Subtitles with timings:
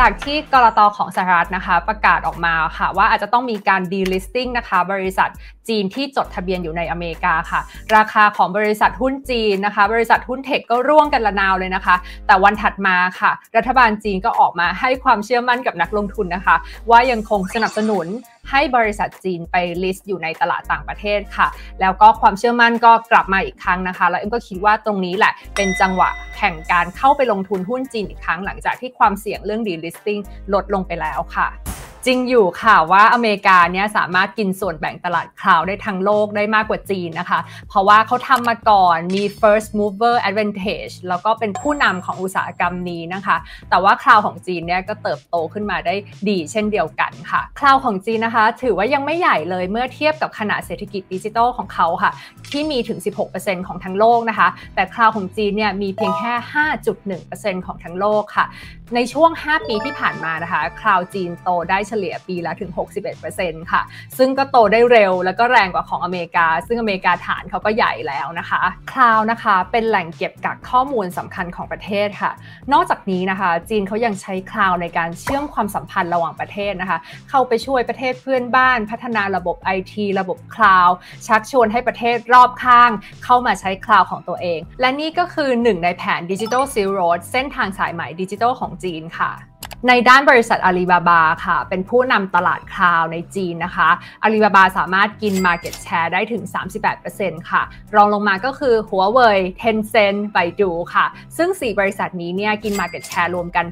[0.00, 5.28] จากที่กรตของสหรัฐนะคะ ประกาศออกมาค่ะ ว่าอาจจะต้องมีการ delisting นะคะ บริษัท
[5.68, 7.60] จีนที่จดทะเบียนอยู่ในอเมริกาค่ะ
[7.96, 11.96] ราคาของบริษัทหุ้นจีนนะคะ บริษัทหุ้นเทคก็ร่วงกันระนาวเลยนะคะ
[12.26, 16.56] แต่วันถัดมาค่ะ รัฐบาลจีนก็ออกมาให้ความเชื่อมั่นกับนักลงทุนนะคะ
[16.90, 18.06] ว่ายังคงสนับสนุน
[18.50, 21.46] ให้บริษัทจีนไปลิสต์อยู่ในตลาดต่างประเทศค่ะ
[21.80, 30.20] แล้วก็ความเชื่อมั่นก็กลับมาอีกครั้งนะคะ แล้วเอ็มก็คิดว่าตรงนี้แหละเป็นจังหวะแห่งการเข้าไปลงทุนหุ้นจีนอีกครั้ง หลังจากที่ความเสี่ยงเรื่อง delisting
[30.54, 31.69] ลดลงไปแล้วค่ะ
[32.06, 43.36] จริงอยู่ค่ะว่าอเมริกาเนี่ยสามารถกินส่วนแบ่งตลาด cloud ได้ทั้งโลกได้มากกว่าจีนนะคะ เพราะว่าเขาทำมาก่อนมี first mover advantage แล้วก็เป็นผู้นำของอุตสาหกรรมนี้นะคะ
[43.70, 45.94] แต่ว่า cloud ของจีนเนี่ยก็เติบโตขึ้นมาได้
[46.28, 52.10] ดีเช่นเดียวกันค่ะ cloud ของจีนนะคะ ถือว่ายังไม่ใหญ่เลยเมื่อเทียบกับขนาดเศรษฐกิจดิจิทัลของเขาค่ะ
[52.50, 52.98] ที่มีถึง
[53.32, 56.32] 16%ของทั้งโลกนะคะ แต่คลาวของจีนเนี่ยมีเพียงแค่
[57.00, 58.46] 5.1%ของทั้งโลกค่ะ
[58.94, 62.70] ในช่วง 5 ปีที่ผ่านมานะคะคลาวจีนโตได้เฉลี่ยปีละถึง
[63.20, 63.82] 61%ค่ะ
[64.18, 72.32] ซึ่งก็โตได้เร็วแล้วก็แรงกว่าของอเมริกา ซึ่งอเมริกาฐานเขาก็ใหญ่แล้วนะคะคลาวนะคะเป็นแหล่งเก็บกักข้อมูลสำคัญของประเทศค่ะ
[72.72, 76.98] นอกจากนี้นะคะ จีนเขายังใช้คลาวในการเชื่อมความสัมพันธ์ระหว่างประเทศนะคะ
[77.30, 80.88] เข้าไปช่วยประเทศเพื่อนบ้าน พัฒนาระบบ IT ระบบ cloud
[81.26, 82.90] ชักชวนให้ประเทศรอบข้าง
[83.24, 89.32] เข้ามาใช้ cloud ของตัวเอง และนี่ก็คือหนึ่งในแผน Digital Silk Road เส้นทางสายใหม่ดิจิทัลของจีนค่ะ
[89.88, 93.88] ในด้านบริษัทอาลีบาบาค่ะ เป็นผู้นำตลาด cloud ในจีนนะคะ
[94.22, 96.42] อาลีบาบาสามารถกิน Market Share ได้ถึง
[96.96, 97.62] 38%ค่ะ
[97.96, 101.06] รองลงมาก็คือหัวเว่ย Tencent ไบดูค่ะ
[101.36, 103.66] ซึ่ง 4 บริษัทนี้เนี่ยกิน Market Share รวมกัน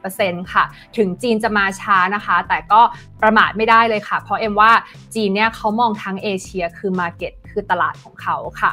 [0.00, 0.64] 80%ค่ะ
[0.96, 2.80] ถึงจีนจะมาช้านะคะ แต่ก็
[3.22, 4.72] ประมาทไม่ได้เลยค่ะ เพราะเอ็มว่า
[5.14, 8.72] จีนเนี่ยเขามองทั้งเอเชียคือ Market คือตลาดของเขาค่ะ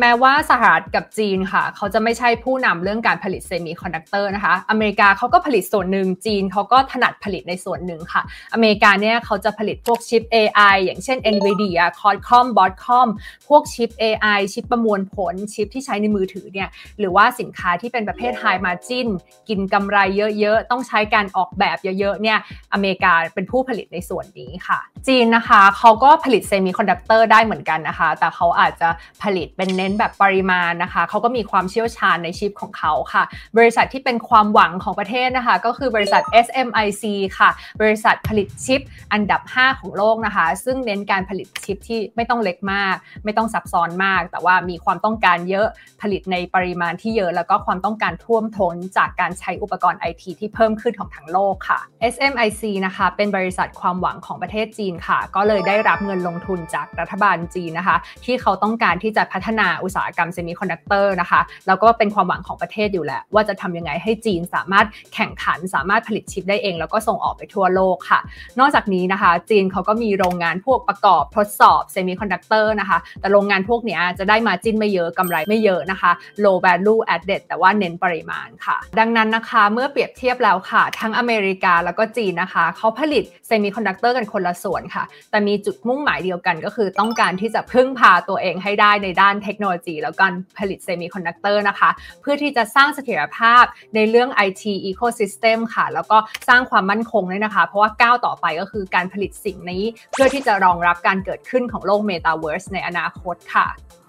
[0.00, 8.22] แม้ว่าสหรัฐกับจีนค่ะ เขาจะไม่ใช่ผู้นำเรื่องการผลิตเซมิคอนดักเตอร์นะคะ อเมริกาเขาก็ผลิตส่วนหนึ่ง จีนเขาก็ถนัดผลิตในส่วนหนึ่งค่ะ
[8.54, 13.08] อเมริกาเนี่ยเขาจะผลิตพวกชิป AI อย่างเช่น NVIDIA Qualcomm Broadcom
[13.48, 19.08] พวกชิป AI ชิปประมวลผล ชิปที่ใช้ในมือถือเนี่ย หรือว่าสินค้าที่เป็นประเภท High Margin
[19.48, 19.98] กินกำไร
[20.38, 22.38] เยอะๆ ต้องใช้การออกแบบเยอะๆ เนี่ย
[22.72, 28.88] อเมริกาเป็นผู้ผลิตในส่วนนี้ค่ะ จีนนะคะ เขาก็ผลิตเซมิคอนดักเตอร์ได้เหมือนกันนะคะแต่เขาอาจจะ
[29.22, 33.22] ผลิตเป็นเน้นแบบปริมาณนะคะเขาก็มีความเชี่ยวชาญในชิปของเขาค่ะ
[33.56, 37.04] บริษัทที่เป็นความหวังของประเทศนะคะ ก็คือบริษัท SMIC
[37.38, 37.50] ค่ะ
[37.80, 38.80] บริษัทผลิตชิป
[39.12, 42.94] อันดับ 5 ของโลกนะคะ ซึ่งเน้นการผลิตชิปที่ไม่ต้องเล็กมาก
[43.24, 45.66] ไม่ต้องซับซ้อนมาก แต่ว่ามีความต้องการเยอะ
[46.02, 51.80] ผลิตในปริมาณที่เยอะ แล้วก็ความต้องการท่วมท้นจากการใช้อุปกรณ์ไอทีที่เพิ่มขึ้นของทั้งโลกค่ะ
[52.12, 68.20] SMIC นะคะเป็นบริษัทความหวังของประเทศจีนค่ะ ก็เลยได้รับเงินลงทุนจากรัฐบาลจีนนะคะที่เขาต้องการที่จะพัฒนาอุตสาหกรรมเซมิคอนดักเตอร์นะคะแล้วก็เป็นความหวังของประเทศอยู่แล้วว่าจะทำยังไงให้จีนสามารถแข่งขันสามารถผลิตชิปได้เอง แล้วก็ส่งออกไปทั่วโลกค่ะ
[68.58, 76.10] นอกจากนี้นะคะ จีนเขาก็มีโรงงานพวกประกอบทดสอบเซมิคอนดักเตอร์นะคะ แต่โรงงานพวกนี้จะได้ margin ไม่เยอะกำไรไม่เยอะนะคะ
[76.44, 91.90] low value added แต่ว่าเน้นปริมาณค่ะ ดังนั้นนะคะเมื่อเปรียบเทียบแล้วค่ะ ทั้งอเมริกาแล้วก็จีนนะคะ เขาผลิตเซมิคอนดักเตอร์กันคนละส่วนค่ะ แต่มีจุดมุ่งหมายเดียวกันก็คือต้องการที่จะพึ่งพาตัวเองให้ได้ในด้านเทคโนโลยี แล้วการผลิตเซมิคอนดักเตอร์นะคะ
[92.20, 96.18] เพื่อที่จะสร้างเสถียรภาพในเรื่อง IT ecosystem ค่ะ แล้วก็
[96.48, 103.66] สร้างความมั่นคงด้วยนะคะ เพราะว่าก้าวต่อไปก็คือการผลิตสิ่งนี้ เพื่อที่จะรองรับการเกิดขึ้นของโลก Metaverse ในอนาคตค่ะ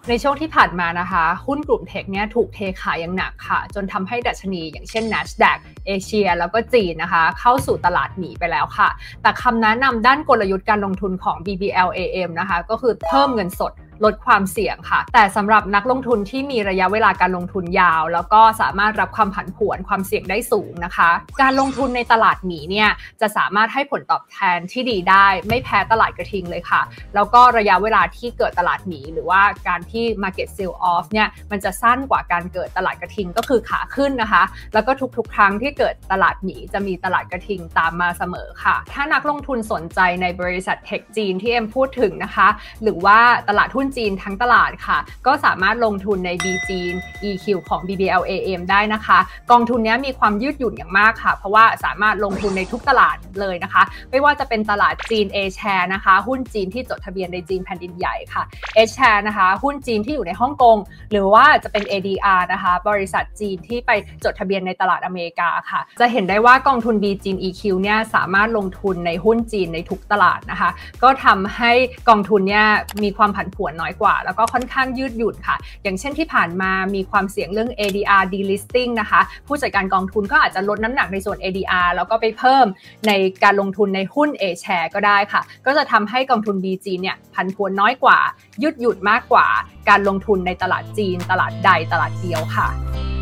[0.10, 5.58] ในช่วงที่ผ่านมานะคะ หุ้นกลุ่มเทคเนี่ยถูกเทขายอย่างหนักค่ะ จนทำให้ดัชนีอย่างเช่น NASDAQ
[5.88, 8.90] เอเชีย แล้วก็จีนนะคะ เข้าสู่ตลาดหนีไปแล้วค่ะ
[9.22, 13.72] แต่คำแนะนำด้านกลยุทธ์การลงทุนของ BBLAM นะคะ ก็คือเพิ่มเงินสด
[14.04, 21.10] ลดความเสี่ยงค่ะ แต่สำหรับนักลงทุนที่มีระยะเวลาการลงทุนยาว แล้วก็สามารถรับความผันผวนความเสี่ยงได้สูงนะคะ
[21.42, 22.90] การลงทุนในตลาดหมีเนี่ย
[23.22, 26.82] จะสามารถให้ผลตอบแทนที่ดีได้ ไม่แพ้ตลาดกระทิงเลยค่ะ
[27.16, 34.44] แล้วก็ระยะเวลาที่เกิดตลาดหมี หรือว่าการที่ market sell off เนี่ยมันจะสั้นกว่าการเกิดตลาดกระทิงก็คือขาขึ้นนะคะ
[34.74, 42.48] แล้วก็ทุกๆ ครั้งที่เกิดตลาดหมีจะมีตลาดกระทิงตามมาเสมอค่ะ ถ้านักลงทุนสนใจในบริษัทเทคจีนที่เอ็มพูดถึงนะคะ
[42.84, 44.98] หรือว่าตลาดหุ้นจีนทั้งตลาดค่ะ
[45.28, 46.94] ก็สามารถลงทุนใน B จีน
[47.30, 49.20] EQ ของ BBLAM ได้นะคะ
[49.52, 58.44] กองทุนนี้มีความยืดหยุ่นอย่างมากค่ะ เพราะว่าสามารถลงทุนในทุกตลาดเลยนะคะ ไม่ว่าจะเป็นตลาดจีน A share นะคะ หุ้นจีนที่จดทะเบียนในจีนแผ่นดินใหญ่ค่ะ
[58.88, 60.78] H share นะคะ หุ้นจีนที่อยู่ในฮ่องกง
[61.12, 63.92] หรือว่าจะเป็น ADR นะคะ บริษัทจีนที่ไป
[64.24, 70.70] จดทะเบียนในตลาดอเมริกาค่ะ จะเห็นได้ว่ากองทุน B จีน EQ เนี่ยสามารถลงทุนในหุ้นจีนในทุกตลาดนะคะ
[71.04, 71.72] ก็ทำให้
[72.10, 72.66] กองทุนเนี่ย
[73.04, 82.66] มีความผันผวนวนน้อยกว่า แล้วก็ค่อนข้างยืดหยุ่นค่ะ อย่างเช่นที่ผ่านมามีความเสี่ยงเรื่อง ADR delisting นะคะ ผู้จัดการกองทุนก็อาจจะลดน้ำหนักในส่วน ADR แล้วก็ไปเพิ่ม
[83.08, 83.12] ใน
[83.44, 88.20] การลงทุนในหุ้น A share ก็ได้ค่ะ ก็จะทำให้กองทุน BG เนี่ยพันพวนน้อยกว่า
[88.62, 89.48] ยืดหยุ่นมากกว่า
[89.90, 93.21] การลงทุนในตลาดจีน ตลาดใดตลาดเดียวค่ะ